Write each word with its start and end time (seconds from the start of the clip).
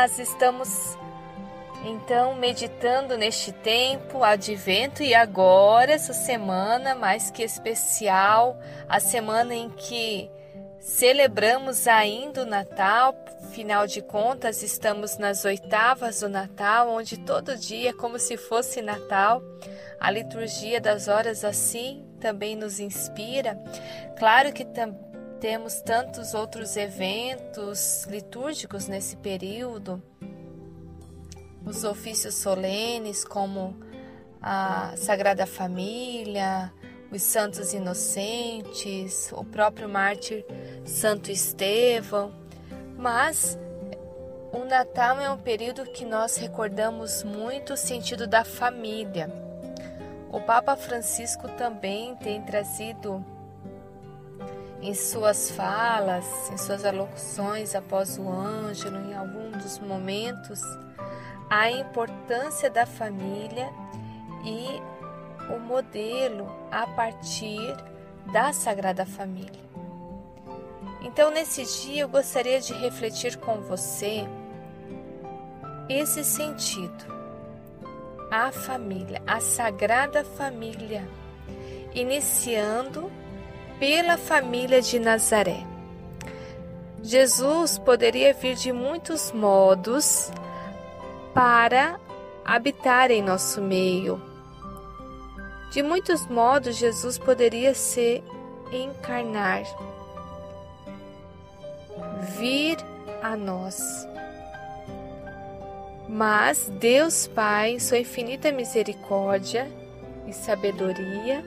paz. 0.00 0.18
Estamos 0.18 0.96
então 1.84 2.34
meditando 2.34 3.18
neste 3.18 3.52
tempo, 3.52 4.24
advento 4.24 5.02
e 5.02 5.14
agora 5.14 5.92
essa 5.92 6.14
semana 6.14 6.94
mais 6.94 7.30
que 7.30 7.42
especial, 7.42 8.58
a 8.88 8.98
semana 8.98 9.54
em 9.54 9.68
que 9.68 10.30
celebramos 10.78 11.86
ainda 11.86 12.42
o 12.42 12.46
Natal. 12.46 13.14
Final 13.50 13.86
de 13.86 14.00
contas, 14.00 14.62
estamos 14.62 15.18
nas 15.18 15.44
oitavas 15.44 16.20
do 16.20 16.28
Natal, 16.28 16.88
onde 16.88 17.18
todo 17.18 17.56
dia 17.56 17.90
é 17.90 17.92
como 17.92 18.18
se 18.18 18.38
fosse 18.38 18.80
Natal. 18.80 19.42
A 19.98 20.10
liturgia 20.10 20.80
das 20.80 21.08
horas 21.08 21.44
assim 21.44 22.06
também 22.20 22.56
nos 22.56 22.80
inspira. 22.80 23.58
Claro 24.18 24.52
que 24.52 24.64
também 24.64 25.09
temos 25.40 25.80
tantos 25.80 26.34
outros 26.34 26.76
eventos 26.76 28.04
litúrgicos 28.04 28.86
nesse 28.86 29.16
período, 29.16 30.02
os 31.64 31.82
ofícios 31.82 32.34
solenes, 32.34 33.24
como 33.24 33.74
a 34.40 34.92
Sagrada 34.96 35.46
Família, 35.46 36.70
os 37.10 37.22
Santos 37.22 37.72
Inocentes, 37.72 39.32
o 39.32 39.42
próprio 39.42 39.88
mártir 39.88 40.44
Santo 40.84 41.30
Estevão, 41.30 42.32
mas 42.98 43.58
o 44.52 44.64
Natal 44.64 45.18
é 45.20 45.30
um 45.30 45.38
período 45.38 45.84
que 45.86 46.04
nós 46.04 46.36
recordamos 46.36 47.24
muito 47.24 47.72
o 47.72 47.78
sentido 47.78 48.26
da 48.26 48.44
família. 48.44 49.32
O 50.30 50.40
Papa 50.40 50.76
Francisco 50.76 51.48
também 51.48 52.14
tem 52.16 52.42
trazido 52.42 53.24
em 54.82 54.94
suas 54.94 55.50
falas, 55.50 56.50
em 56.50 56.56
suas 56.56 56.84
alocuções 56.84 57.74
após 57.74 58.18
o 58.18 58.28
Ângelo, 58.28 58.96
em 59.10 59.14
algum 59.14 59.50
dos 59.50 59.78
momentos, 59.78 60.60
a 61.50 61.70
importância 61.70 62.70
da 62.70 62.86
família 62.86 63.68
e 64.44 64.80
o 65.52 65.58
modelo 65.58 66.48
a 66.70 66.86
partir 66.86 67.76
da 68.32 68.52
Sagrada 68.52 69.04
Família. 69.04 69.60
Então, 71.02 71.30
nesse 71.30 71.64
dia, 71.82 72.02
eu 72.02 72.08
gostaria 72.08 72.60
de 72.60 72.72
refletir 72.74 73.36
com 73.38 73.60
você 73.62 74.26
esse 75.88 76.22
sentido. 76.22 77.20
A 78.30 78.52
família, 78.52 79.20
a 79.26 79.40
Sagrada 79.40 80.24
Família, 80.24 81.06
iniciando 81.92 83.10
pela 83.80 84.18
família 84.18 84.82
de 84.82 84.98
Nazaré. 84.98 85.64
Jesus 87.02 87.78
poderia 87.78 88.34
vir 88.34 88.54
de 88.54 88.72
muitos 88.72 89.32
modos 89.32 90.30
para 91.32 91.98
habitar 92.44 93.10
em 93.10 93.22
nosso 93.22 93.62
meio. 93.62 94.20
De 95.72 95.82
muitos 95.82 96.26
modos, 96.26 96.76
Jesus 96.76 97.16
poderia 97.16 97.72
se 97.74 98.22
encarnar, 98.70 99.62
vir 102.38 102.76
a 103.22 103.34
nós. 103.34 104.06
Mas 106.06 106.68
Deus 106.78 107.28
Pai, 107.28 107.80
sua 107.80 107.98
infinita 107.98 108.52
misericórdia 108.52 109.70
e 110.26 110.32
sabedoria, 110.32 111.42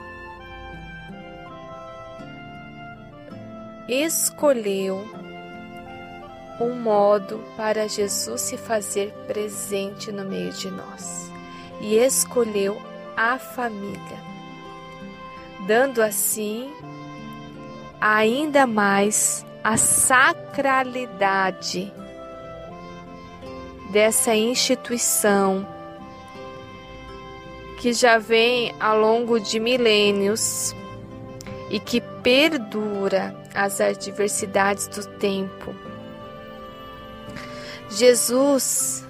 escolheu 3.87 5.07
um 6.59 6.79
modo 6.79 7.43
para 7.57 7.87
Jesus 7.87 8.41
se 8.41 8.57
fazer 8.57 9.11
presente 9.27 10.11
no 10.11 10.23
meio 10.23 10.51
de 10.53 10.69
nós 10.69 11.31
e 11.81 11.97
escolheu 11.97 12.79
a 13.17 13.37
família, 13.37 14.19
dando 15.67 16.01
assim 16.01 16.71
ainda 17.99 18.65
mais 18.65 19.45
a 19.63 19.77
sacralidade 19.77 21.93
dessa 23.91 24.35
instituição 24.35 25.67
que 27.79 27.93
já 27.93 28.17
vem 28.17 28.73
ao 28.79 28.97
longo 28.97 29.39
de 29.39 29.59
milênios 29.59 30.75
e 31.69 31.79
que 31.79 32.01
perdura 32.01 33.42
as 33.53 33.79
adversidades 33.79 34.87
do 34.87 35.05
tempo. 35.17 35.75
Jesus 37.89 39.05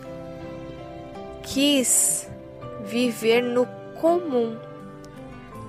quis 1.41 2.29
viver 2.83 3.41
no 3.41 3.65
comum, 3.99 4.57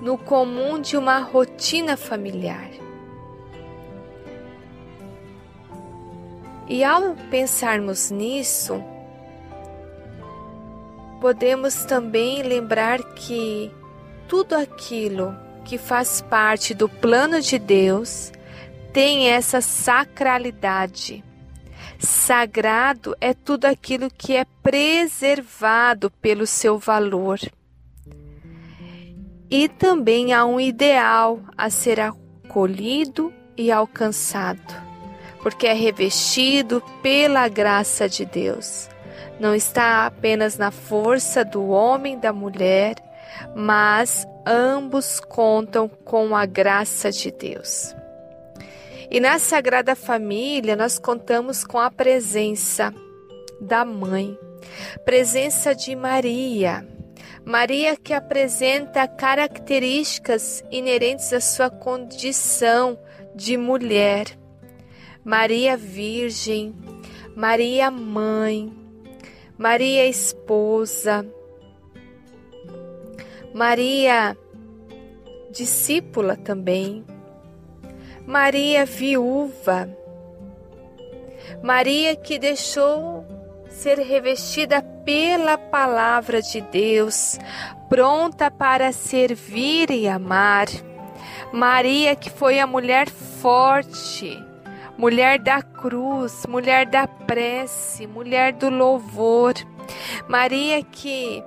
no 0.01 0.17
comum 0.17 0.79
de 0.79 0.97
uma 0.97 1.19
rotina 1.19 1.95
familiar. 1.95 2.69
E 6.67 6.83
ao 6.83 7.15
pensarmos 7.29 8.09
nisso, 8.09 8.83
podemos 11.21 11.85
também 11.85 12.41
lembrar 12.41 13.01
que 13.13 13.71
tudo 14.27 14.55
aquilo 14.55 15.35
que 15.63 15.77
faz 15.77 16.21
parte 16.21 16.73
do 16.73 16.89
plano 16.89 17.39
de 17.39 17.59
Deus 17.59 18.31
tem 18.95 19.27
essa 19.29 19.59
sacralidade. 19.59 21.21
Sagrado 21.99 23.13
é 23.19 23.33
tudo 23.33 23.65
aquilo 23.65 24.09
que 24.09 24.37
é 24.37 24.45
preservado 24.63 26.09
pelo 26.09 26.47
seu 26.47 26.79
valor. 26.79 27.37
E 29.51 29.67
também 29.67 30.31
há 30.31 30.45
um 30.45 30.61
ideal 30.61 31.41
a 31.57 31.69
ser 31.69 31.99
acolhido 31.99 33.33
e 33.57 33.69
alcançado, 33.69 34.73
porque 35.43 35.67
é 35.67 35.73
revestido 35.73 36.81
pela 37.03 37.49
graça 37.49 38.07
de 38.07 38.25
Deus. 38.25 38.87
Não 39.41 39.53
está 39.53 40.05
apenas 40.05 40.57
na 40.57 40.71
força 40.71 41.43
do 41.43 41.67
homem 41.67 42.13
e 42.13 42.21
da 42.21 42.31
mulher, 42.31 42.95
mas 43.53 44.25
ambos 44.47 45.19
contam 45.19 45.89
com 45.89 46.33
a 46.33 46.45
graça 46.45 47.11
de 47.11 47.29
Deus. 47.29 47.93
E 49.09 49.19
na 49.19 49.37
Sagrada 49.39 49.95
Família 49.95 50.75
nós 50.75 50.97
contamos 50.97 51.63
com 51.63 51.79
a 51.79 51.91
presença 51.91 52.93
da 53.61 53.85
Mãe, 53.85 54.37
presença 55.03 55.75
de 55.75 55.95
Maria. 55.95 56.87
Maria 57.45 57.95
que 57.95 58.13
apresenta 58.13 59.07
características 59.07 60.63
inerentes 60.71 61.31
à 61.31 61.39
sua 61.39 61.69
condição 61.69 62.97
de 63.35 63.55
mulher. 63.55 64.25
Maria 65.23 65.77
Virgem, 65.77 66.75
Maria 67.35 67.91
Mãe, 67.91 68.73
Maria 69.57 70.07
Esposa, 70.07 71.25
Maria 73.53 74.35
discípula 75.51 76.35
também, 76.35 77.05
Maria 78.25 78.85
viúva, 78.85 79.87
Maria 81.61 82.15
que 82.15 82.39
deixou 82.39 83.23
ser 83.69 83.99
revestida 83.99 84.81
pela 84.81 85.59
palavra 85.59 86.41
de 86.41 86.59
Deus, 86.59 87.37
pronta 87.87 88.49
para 88.49 88.91
servir 88.91 89.91
e 89.91 90.07
amar. 90.07 90.65
Maria 91.53 92.15
que 92.15 92.31
foi 92.31 92.59
a 92.59 92.65
mulher 92.65 93.07
forte, 93.09 94.43
mulher 94.97 95.37
da 95.37 95.61
cruz, 95.61 96.47
mulher 96.47 96.87
da 96.87 97.07
prece, 97.07 98.07
mulher 98.07 98.53
do 98.53 98.71
louvor. 98.71 99.53
Maria 100.27 100.81
que 100.83 101.43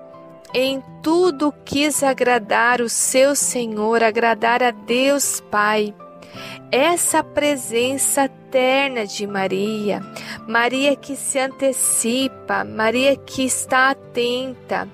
em 0.55 0.81
tudo 1.03 1.53
quis 1.65 2.05
agradar 2.05 2.81
o 2.81 2.89
seu 2.89 3.35
Senhor, 3.35 4.01
agradar 4.01 4.63
a 4.63 4.71
Deus 4.71 5.41
Pai 5.51 5.93
essa 6.71 7.23
presença 7.25 8.25
eterna 8.25 9.07
de 9.07 9.27
Maria, 9.27 10.01
Maria 10.47 10.95
que 10.97 11.17
se 11.17 11.39
antecipa, 11.39 12.65
Maria 12.65 13.17
que 13.17 13.45
está 13.45 13.91
atenta, 13.91 14.89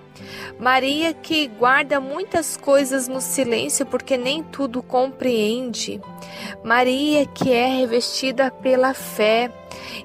Maria 0.58 1.12
que 1.12 1.48
guarda 1.48 2.00
muitas 2.00 2.56
coisas 2.56 3.08
no 3.08 3.20
silêncio 3.20 3.84
porque 3.86 4.16
nem 4.16 4.42
tudo 4.42 4.82
compreende, 4.82 6.00
Maria 6.62 7.26
que 7.26 7.52
é 7.52 7.66
revestida 7.66 8.50
pela 8.50 8.94
fé. 8.94 9.50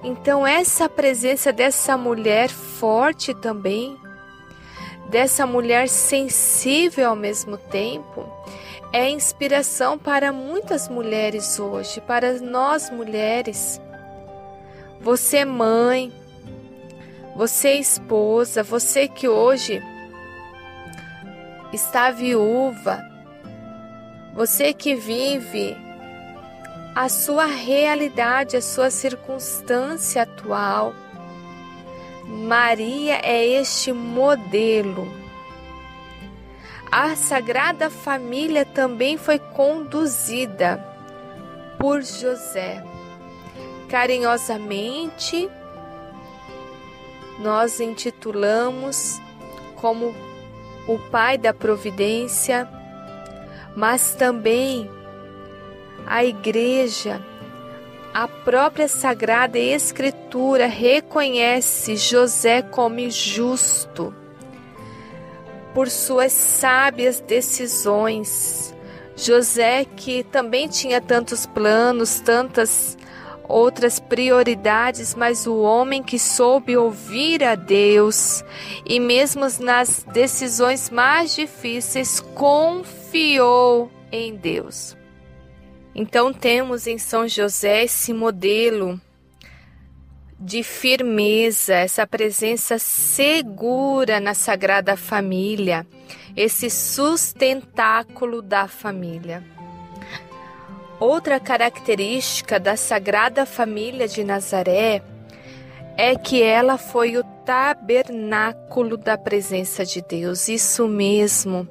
Então, 0.03 0.45
essa 0.45 0.89
presença 0.89 1.53
dessa 1.53 1.97
mulher 1.97 2.49
forte 2.49 3.33
também, 3.33 3.95
dessa 5.09 5.45
mulher 5.45 5.87
sensível 5.87 7.09
ao 7.09 7.15
mesmo 7.15 7.57
tempo, 7.57 8.38
é 8.91 9.09
inspiração 9.09 9.97
para 9.97 10.31
muitas 10.31 10.87
mulheres 10.89 11.59
hoje, 11.59 12.01
para 12.01 12.33
nós 12.39 12.89
mulheres. 12.89 13.79
Você, 15.01 15.45
mãe, 15.45 16.11
Você, 17.35 17.75
esposa, 17.75 18.63
você 18.63 19.07
que 19.07 19.25
hoje 19.29 19.81
está 21.71 22.11
viúva, 22.11 23.01
você 24.33 24.73
que 24.73 24.93
vive 24.93 25.77
a 26.93 27.07
sua 27.07 27.45
realidade, 27.45 28.57
a 28.57 28.61
sua 28.61 28.89
circunstância 28.89 30.23
atual. 30.23 30.93
Maria 32.25 33.21
é 33.23 33.45
este 33.45 33.93
modelo. 33.93 35.18
A 36.91 37.15
Sagrada 37.15 37.87
Família 37.87 38.65
também 38.65 39.15
foi 39.15 39.37
conduzida 39.37 40.83
por 41.77 42.01
José. 42.01 42.83
Carinhosamente, 43.87 45.47
nós 47.37 47.79
intitulamos 47.79 49.21
como 49.75 50.15
o 50.87 50.97
Pai 51.11 51.37
da 51.37 51.53
Providência, 51.53 52.67
mas 53.75 54.15
também 54.15 54.89
a 56.07 56.25
Igreja, 56.25 57.21
a 58.11 58.27
própria 58.27 58.87
Sagrada 58.87 59.59
Escritura 59.59 60.65
reconhece 60.65 61.95
José 61.95 62.63
como 62.63 63.07
justo 63.11 64.18
por 65.79 65.89
suas 65.89 66.33
sábias 66.33 67.21
decisões. 67.21 68.75
José, 69.15 69.85
que 69.85 70.25
também 70.25 70.67
tinha 70.67 70.99
tantos 70.99 71.45
planos, 71.45 72.19
tantas 72.19 72.97
outras 73.47 73.97
prioridades, 73.97 75.15
mas 75.15 75.47
o 75.47 75.59
homem 75.59 76.03
que 76.03 76.19
soube 76.19 76.75
ouvir 76.75 77.45
a 77.45 77.55
Deus 77.55 78.43
e, 78.85 78.99
mesmo 78.99 79.47
nas 79.61 80.03
decisões 80.03 80.89
mais 80.89 81.33
difíceis, 81.33 82.19
confiou 82.35 83.89
em 84.11 84.35
Deus. 84.35 84.97
Então, 85.95 86.33
temos 86.33 86.87
em 86.87 86.97
São 86.97 87.25
José 87.25 87.85
esse 87.85 88.11
modelo 88.11 88.99
de 90.39 90.63
firmeza, 90.63 91.73
essa 91.75 92.07
presença 92.07 92.79
segura 92.79 94.19
na 94.19 94.33
Sagrada 94.33 94.95
Família, 94.95 95.85
esse 96.35 96.69
sustentáculo 96.69 98.41
da 98.41 98.67
família. 98.67 99.43
Outra 100.99 101.39
característica 101.39 102.59
da 102.59 102.77
Sagrada 102.77 103.45
Família 103.45 104.07
de 104.07 104.23
Nazaré 104.23 105.01
é 105.97 106.15
que 106.15 106.41
ela 106.41 106.77
foi 106.77 107.17
o 107.17 107.23
tabernáculo 107.45 108.95
da 108.95 109.17
presença 109.17 109.85
de 109.85 110.01
Deus. 110.01 110.47
Isso 110.47 110.87
mesmo. 110.87 111.67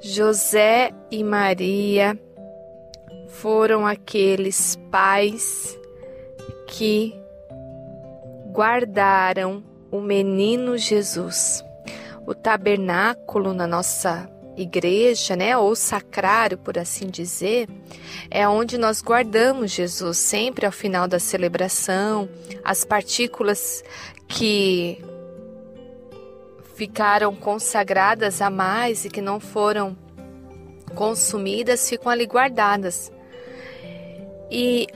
José 0.00 0.92
e 1.10 1.22
Maria 1.24 2.18
foram 3.28 3.86
aqueles 3.86 4.76
pais 4.90 5.78
que 6.68 7.21
guardaram 8.52 9.64
o 9.90 10.00
menino 10.00 10.76
Jesus. 10.76 11.64
O 12.26 12.34
tabernáculo 12.34 13.52
na 13.52 13.66
nossa 13.66 14.30
igreja, 14.56 15.34
né, 15.34 15.56
ou 15.56 15.74
sacrário, 15.74 16.58
por 16.58 16.78
assim 16.78 17.06
dizer, 17.06 17.68
é 18.30 18.46
onde 18.46 18.76
nós 18.76 19.00
guardamos 19.00 19.70
Jesus 19.70 20.18
sempre 20.18 20.66
ao 20.66 20.72
final 20.72 21.08
da 21.08 21.18
celebração, 21.18 22.28
as 22.62 22.84
partículas 22.84 23.82
que 24.28 25.02
ficaram 26.74 27.34
consagradas 27.34 28.42
a 28.42 28.50
mais 28.50 29.04
e 29.04 29.10
que 29.10 29.22
não 29.22 29.40
foram 29.40 29.96
consumidas 30.94 31.88
ficam 31.88 32.12
ali 32.12 32.26
guardadas. 32.26 33.10
E 34.50 34.86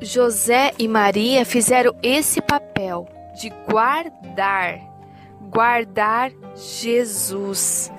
José 0.00 0.72
e 0.78 0.86
Maria 0.86 1.44
fizeram 1.44 1.92
esse 2.02 2.40
papel 2.40 3.08
de 3.34 3.50
guardar, 3.68 4.78
guardar 5.50 6.30
Jesus. 6.54 7.90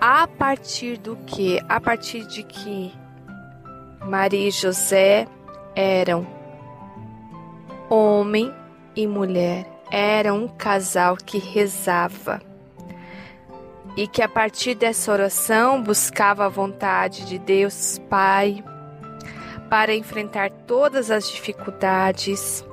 A 0.00 0.26
partir 0.26 0.96
do 0.96 1.16
que? 1.26 1.60
A 1.68 1.80
partir 1.80 2.26
de 2.26 2.42
que 2.42 2.92
Maria 4.04 4.48
e 4.48 4.50
José 4.50 5.28
eram 5.74 6.26
homem 7.88 8.52
e 8.96 9.06
mulher, 9.06 9.66
eram 9.90 10.44
um 10.44 10.48
casal 10.48 11.16
que 11.16 11.38
rezava. 11.38 12.40
E 13.96 14.06
que 14.06 14.22
a 14.22 14.28
partir 14.28 14.74
dessa 14.74 15.12
oração 15.12 15.82
buscava 15.82 16.46
a 16.46 16.48
vontade 16.48 17.24
de 17.24 17.38
Deus 17.38 18.00
Pai 18.08 18.62
para 19.68 19.94
enfrentar 19.94 20.50
todas 20.66 21.10
as 21.10 21.30
dificuldades. 21.30 22.64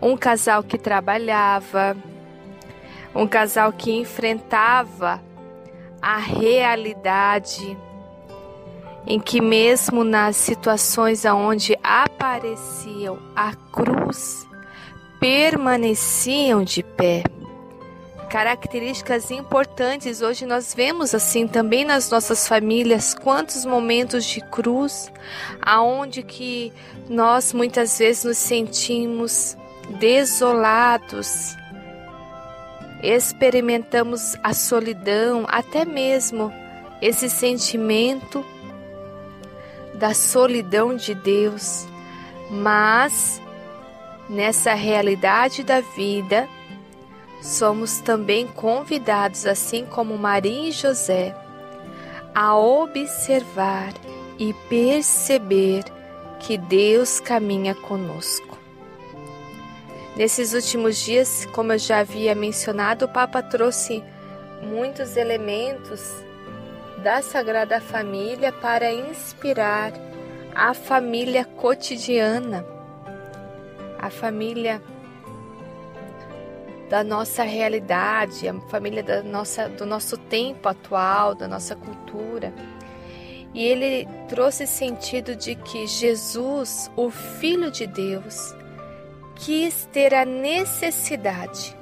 Um 0.00 0.16
casal 0.16 0.62
que 0.62 0.78
trabalhava, 0.78 1.96
um 3.14 3.26
casal 3.26 3.72
que 3.72 3.92
enfrentava 3.92 5.22
a 6.00 6.16
realidade 6.18 7.76
em 9.06 9.18
que 9.18 9.40
mesmo 9.40 10.04
nas 10.04 10.36
situações 10.36 11.24
aonde 11.24 11.76
apareciam 11.82 13.18
a 13.34 13.54
cruz, 13.54 14.46
permaneciam 15.18 16.62
de 16.62 16.82
pé. 16.82 17.24
Características 18.30 19.32
importantes. 19.32 20.22
Hoje 20.22 20.46
nós 20.46 20.72
vemos 20.72 21.16
assim 21.16 21.48
também 21.48 21.84
nas 21.84 22.08
nossas 22.08 22.46
famílias 22.46 23.12
quantos 23.12 23.64
momentos 23.64 24.24
de 24.24 24.40
cruz 24.40 25.12
aonde 25.60 26.22
que 26.22 26.72
nós 27.08 27.52
muitas 27.52 27.98
vezes 27.98 28.22
nos 28.22 28.38
sentimos 28.38 29.56
desolados, 29.98 31.56
experimentamos 33.02 34.36
a 34.44 34.54
solidão, 34.54 35.44
até 35.48 35.84
mesmo 35.84 36.52
esse 37.02 37.28
sentimento 37.28 38.46
da 39.94 40.14
solidão 40.14 40.94
de 40.94 41.16
Deus, 41.16 41.84
mas 42.48 43.42
nessa 44.28 44.72
realidade 44.72 45.64
da 45.64 45.80
vida, 45.80 46.48
somos 47.40 48.00
também 48.00 48.46
convidados, 48.46 49.46
assim 49.46 49.84
como 49.84 50.18
Maria 50.18 50.68
e 50.68 50.72
José, 50.72 51.34
a 52.34 52.56
observar 52.56 53.92
e 54.38 54.52
perceber 54.68 55.84
que 56.38 56.56
Deus 56.56 57.20
caminha 57.20 57.74
conosco. 57.74 58.58
Nesses 60.16 60.52
últimos 60.52 60.98
dias, 60.98 61.46
como 61.52 61.72
eu 61.72 61.78
já 61.78 62.00
havia 62.00 62.34
mencionado, 62.34 63.04
o 63.04 63.08
Papa 63.08 63.42
trouxe 63.42 64.02
muitos 64.62 65.16
elementos 65.16 66.24
da 67.02 67.22
Sagrada 67.22 67.80
Família 67.80 68.52
para 68.52 68.92
inspirar 68.92 69.92
a 70.54 70.74
família 70.74 71.44
cotidiana, 71.44 72.66
a 73.98 74.10
família 74.10 74.82
da 76.90 77.04
nossa 77.04 77.44
realidade, 77.44 78.48
a 78.48 78.60
família 78.62 79.00
da 79.00 79.22
nossa, 79.22 79.68
do 79.68 79.86
nosso 79.86 80.16
tempo 80.16 80.68
atual, 80.68 81.36
da 81.36 81.46
nossa 81.46 81.76
cultura. 81.76 82.52
E 83.54 83.64
ele 83.64 84.08
trouxe 84.28 84.66
sentido 84.66 85.36
de 85.36 85.54
que 85.54 85.86
Jesus, 85.86 86.90
o 86.96 87.08
Filho 87.08 87.70
de 87.70 87.86
Deus, 87.86 88.52
quis 89.36 89.88
ter 89.92 90.12
a 90.12 90.24
necessidade, 90.24 91.76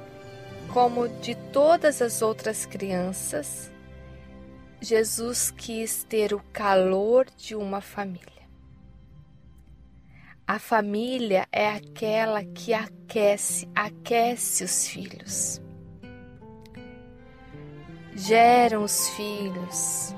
como 0.71 1.09
de 1.09 1.33
todas 1.51 2.03
as 2.03 2.21
outras 2.21 2.67
crianças, 2.67 3.71
Jesus 4.79 5.49
quis 5.49 6.03
ter 6.03 6.35
o 6.35 6.41
calor 6.53 7.25
de 7.35 7.55
uma 7.55 7.81
família. 7.81 8.38
A 10.49 10.57
família 10.57 11.47
é 11.51 11.67
aquela 11.67 12.43
que 12.43 12.73
aquece, 12.73 13.69
aquece 13.75 14.63
os 14.63 14.87
filhos. 14.87 15.61
Geram 18.15 18.81
os 18.81 19.09
filhos, 19.09 20.15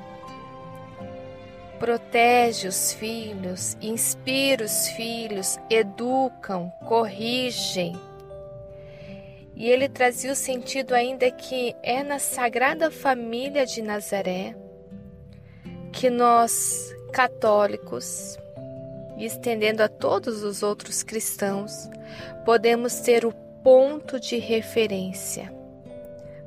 protege 1.78 2.66
os 2.70 2.94
filhos, 2.94 3.76
inspira 3.82 4.64
os 4.64 4.88
filhos, 4.92 5.60
educam, 5.70 6.72
corrigem. 6.88 7.94
E 9.54 9.70
ele 9.70 9.90
trazia 9.90 10.32
o 10.32 10.36
sentido 10.36 10.94
ainda 10.94 11.30
que 11.30 11.76
é 11.84 12.04
na 12.04 12.20
Sagrada 12.20 12.90
Família 12.90 13.66
de 13.66 13.82
Nazaré 13.82 14.56
que 15.92 16.10
nós, 16.10 16.96
católicos, 17.12 18.40
e 19.22 19.26
estendendo 19.26 19.84
a 19.84 19.88
todos 19.88 20.42
os 20.42 20.64
outros 20.64 21.04
cristãos, 21.04 21.88
podemos 22.44 23.02
ter 23.02 23.24
o 23.24 23.32
ponto 23.64 24.20
de 24.20 24.40
referência, 24.40 25.54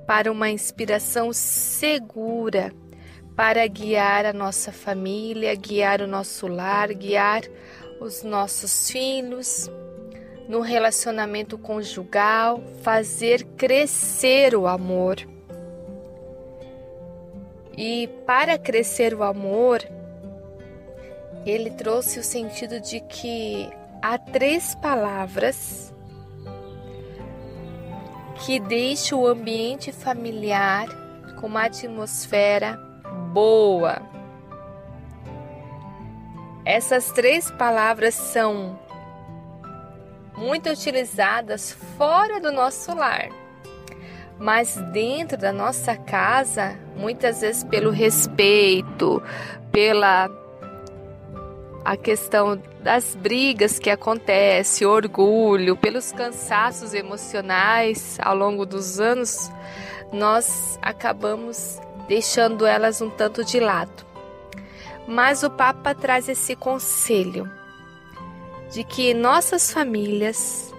para 0.04 0.30
uma 0.30 0.50
inspiração 0.50 1.32
segura 1.32 2.72
para 3.36 3.64
guiar 3.68 4.26
a 4.26 4.32
nossa 4.32 4.72
família, 4.72 5.54
guiar 5.54 6.00
o 6.00 6.06
nosso 6.06 6.48
lar, 6.48 6.92
guiar 6.92 7.42
os 8.00 8.24
nossos 8.24 8.90
filhos 8.90 9.70
no 10.48 10.60
relacionamento 10.60 11.56
conjugal, 11.56 12.60
fazer 12.82 13.44
crescer 13.56 14.54
o 14.56 14.66
amor. 14.66 15.16
E 17.76 18.08
para 18.26 18.58
crescer 18.58 19.14
o 19.14 19.22
amor, 19.22 19.80
ele 21.44 21.70
trouxe 21.70 22.18
o 22.18 22.24
sentido 22.24 22.80
de 22.80 23.00
que 23.00 23.70
há 24.00 24.16
três 24.18 24.74
palavras 24.74 25.94
que 28.44 28.58
deixam 28.58 29.20
o 29.20 29.26
ambiente 29.26 29.92
familiar 29.92 30.86
com 31.40 31.46
uma 31.46 31.64
atmosfera 31.64 32.76
boa. 33.32 34.00
Essas 36.64 37.12
três 37.12 37.50
palavras 37.50 38.14
são 38.14 38.78
muito 40.36 40.70
utilizadas 40.70 41.72
fora 41.96 42.40
do 42.40 42.50
nosso 42.50 42.94
lar, 42.94 43.28
mas 44.38 44.76
dentro 44.92 45.36
da 45.36 45.52
nossa 45.52 45.94
casa, 45.94 46.76
muitas 46.96 47.42
vezes 47.42 47.62
pelo 47.64 47.90
respeito, 47.90 49.22
pela 49.70 50.28
a 51.84 51.96
questão 51.96 52.60
das 52.80 53.14
brigas 53.14 53.78
que 53.78 53.90
acontece, 53.90 54.86
orgulho, 54.86 55.76
pelos 55.76 56.12
cansaços 56.12 56.94
emocionais 56.94 58.18
ao 58.22 58.34
longo 58.34 58.64
dos 58.64 58.98
anos, 58.98 59.50
nós 60.10 60.78
acabamos 60.80 61.78
deixando 62.08 62.64
elas 62.64 63.02
um 63.02 63.10
tanto 63.10 63.44
de 63.44 63.60
lado. 63.60 64.04
Mas 65.06 65.42
o 65.42 65.50
Papa 65.50 65.94
traz 65.94 66.28
esse 66.28 66.56
conselho 66.56 67.50
de 68.70 68.82
que 68.82 69.12
nossas 69.12 69.70
famílias 69.70 70.72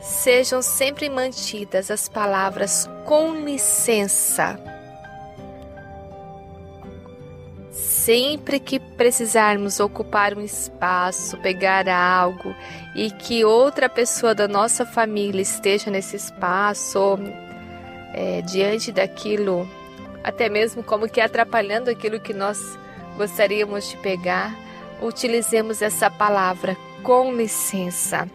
sejam 0.00 0.60
sempre 0.60 1.08
mantidas 1.08 1.90
as 1.90 2.08
palavras 2.08 2.88
com 3.06 3.34
licença. 3.34 4.77
Sempre 8.08 8.58
que 8.58 8.80
precisarmos 8.80 9.80
ocupar 9.80 10.32
um 10.32 10.40
espaço, 10.40 11.36
pegar 11.42 11.86
algo 11.90 12.56
e 12.94 13.10
que 13.10 13.44
outra 13.44 13.86
pessoa 13.86 14.34
da 14.34 14.48
nossa 14.48 14.86
família 14.86 15.42
esteja 15.42 15.90
nesse 15.90 16.16
espaço, 16.16 16.98
ou, 16.98 17.18
é, 18.14 18.40
diante 18.40 18.90
daquilo 18.90 19.68
até 20.24 20.48
mesmo 20.48 20.82
como 20.82 21.06
que 21.06 21.20
atrapalhando 21.20 21.90
aquilo 21.90 22.18
que 22.18 22.32
nós 22.32 22.78
gostaríamos 23.18 23.90
de 23.90 23.98
pegar, 23.98 24.56
utilizemos 25.02 25.82
essa 25.82 26.10
palavra 26.10 26.78
com 27.02 27.30
licença. 27.34 28.26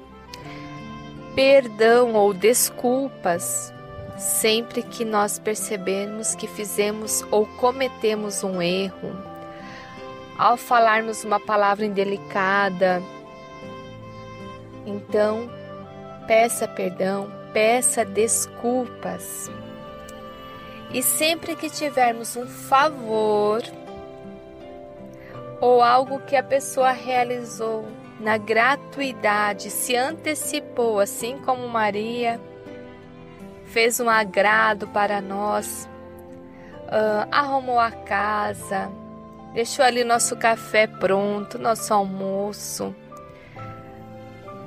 Perdão 1.33 2.13
ou 2.13 2.31
desculpas 2.31 3.73
sempre 4.19 4.83
que 4.83 5.03
nós 5.03 5.39
percebermos 5.39 6.35
que 6.35 6.45
fizemos 6.45 7.25
ou 7.31 7.47
cometemos 7.57 8.43
um 8.43 8.61
erro. 8.61 9.32
Ao 10.37 10.57
falarmos 10.57 11.23
uma 11.23 11.39
palavra 11.39 11.85
indelicada, 11.85 13.01
então 14.85 15.49
peça 16.27 16.67
perdão, 16.67 17.31
peça 17.53 18.03
desculpas. 18.03 19.49
E 20.91 21.01
sempre 21.01 21.55
que 21.55 21.69
tivermos 21.69 22.35
um 22.35 22.47
favor 22.47 23.61
ou 25.61 25.81
algo 25.81 26.19
que 26.19 26.35
a 26.35 26.43
pessoa 26.43 26.91
realizou 26.91 27.85
na 28.19 28.37
gratuidade, 28.37 29.69
se 29.69 29.95
antecipou, 29.95 30.99
assim 30.99 31.37
como 31.39 31.67
Maria 31.67 32.39
fez 33.65 33.99
um 33.99 34.07
agrado 34.07 34.87
para 34.89 35.19
nós, 35.19 35.89
uh, 36.85 37.27
arrumou 37.31 37.79
a 37.79 37.91
casa, 37.91 38.91
deixou 39.53 39.85
ali 39.85 40.03
nosso 40.03 40.35
café 40.35 40.87
pronto, 40.87 41.59
nosso 41.59 41.93
almoço, 41.93 42.95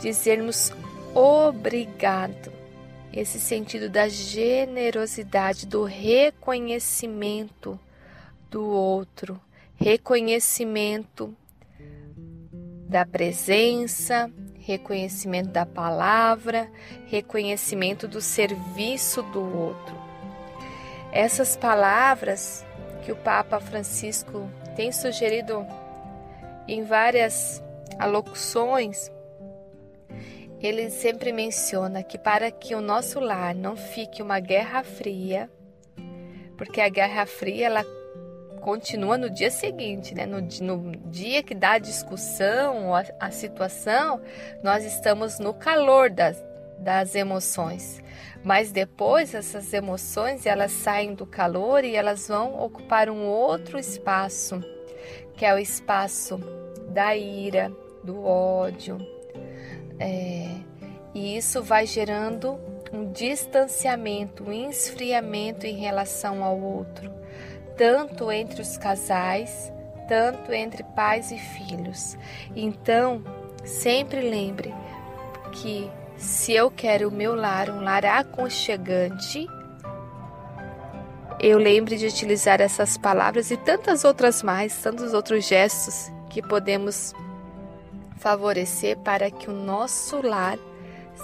dizermos 0.00 0.72
obrigado. 1.14 2.52
Esse 3.12 3.40
sentido 3.40 3.88
da 3.88 4.08
generosidade, 4.08 5.66
do 5.66 5.84
reconhecimento 5.84 7.80
do 8.50 8.64
outro, 8.64 9.40
reconhecimento 9.74 11.34
da 12.88 13.04
presença, 13.06 14.30
reconhecimento 14.60 15.48
da 15.48 15.64
palavra, 15.64 16.70
reconhecimento 17.06 18.06
do 18.06 18.20
serviço 18.20 19.22
do 19.22 19.40
outro. 19.40 19.96
Essas 21.10 21.56
palavras 21.56 22.64
que 23.02 23.10
o 23.10 23.16
Papa 23.16 23.58
Francisco 23.58 24.50
tem 24.76 24.92
sugerido 24.92 25.66
em 26.68 26.84
várias 26.84 27.62
alocuções 27.98 29.10
ele 30.60 30.90
sempre 30.90 31.32
menciona 31.32 32.02
que 32.02 32.18
para 32.18 32.50
que 32.50 32.74
o 32.74 32.80
nosso 32.80 33.20
lar 33.20 33.54
não 33.54 33.76
fique 33.76 34.22
uma 34.22 34.40
guerra 34.40 34.82
fria, 34.82 35.50
porque 36.56 36.80
a 36.80 36.88
guerra 36.88 37.26
fria 37.26 37.66
ela 37.66 37.84
continua 38.60 39.16
no 39.18 39.30
dia 39.30 39.50
seguinte, 39.50 40.14
né? 40.14 40.26
no, 40.26 40.40
no 40.40 40.96
dia 41.10 41.42
que 41.42 41.54
dá 41.54 41.72
a 41.72 41.78
discussão, 41.78 42.94
a, 42.94 43.04
a 43.20 43.30
situação, 43.30 44.20
nós 44.62 44.84
estamos 44.84 45.38
no 45.38 45.54
calor 45.54 46.10
das, 46.10 46.42
das 46.78 47.14
emoções. 47.14 48.02
Mas 48.44 48.70
depois 48.70 49.34
essas 49.34 49.72
emoções 49.72 50.46
elas 50.46 50.72
saem 50.72 51.14
do 51.14 51.26
calor 51.26 51.84
e 51.84 51.96
elas 51.96 52.28
vão 52.28 52.60
ocupar 52.62 53.08
um 53.10 53.26
outro 53.26 53.78
espaço, 53.78 54.62
que 55.34 55.44
é 55.44 55.54
o 55.54 55.58
espaço 55.58 56.38
da 56.88 57.16
ira, 57.16 57.72
do 58.04 58.24
ódio, 58.24 58.98
é, 59.98 60.50
e 61.14 61.36
isso 61.36 61.62
vai 61.62 61.86
gerando 61.86 62.58
um 62.92 63.10
distanciamento, 63.10 64.44
um 64.44 64.70
esfriamento 64.70 65.66
em 65.66 65.76
relação 65.76 66.44
ao 66.44 66.60
outro, 66.60 67.10
tanto 67.76 68.30
entre 68.30 68.60
os 68.60 68.76
casais, 68.76 69.72
tanto 70.06 70.52
entre 70.52 70.82
pais 70.82 71.32
e 71.32 71.38
filhos. 71.38 72.16
Então, 72.54 73.22
sempre 73.64 74.20
lembre 74.20 74.74
que 75.52 75.90
se 76.16 76.52
eu 76.52 76.70
quero 76.70 77.08
o 77.08 77.12
meu 77.12 77.34
lar, 77.34 77.70
um 77.70 77.82
lar 77.82 78.04
aconchegante, 78.04 79.46
eu 81.38 81.58
lembre 81.58 81.96
de 81.96 82.06
utilizar 82.06 82.60
essas 82.60 82.96
palavras 82.96 83.50
e 83.50 83.56
tantas 83.56 84.04
outras 84.04 84.42
mais, 84.42 84.76
tantos 84.78 85.12
outros 85.12 85.46
gestos 85.46 86.10
que 86.30 86.40
podemos 86.40 87.14
favorecer 88.18 88.96
para 88.98 89.30
que 89.30 89.50
o 89.50 89.52
nosso 89.52 90.26
lar 90.26 90.58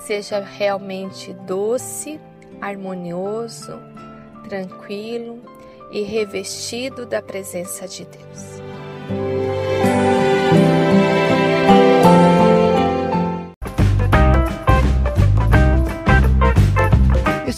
seja 0.06 0.40
realmente 0.40 1.32
doce, 1.32 2.20
harmonioso, 2.61 3.78
tranquilo 4.49 5.42
e 5.90 6.02
revestido 6.02 7.06
da 7.06 7.22
presença 7.22 7.88
de 7.88 8.04
Deus. 8.04 9.51